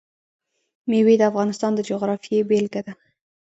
مېوې 0.89 1.15
د 1.19 1.23
افغانستان 1.31 1.71
د 1.75 1.79
جغرافیې 1.89 2.39
بېلګه 2.49 2.81
ده. 2.87 2.93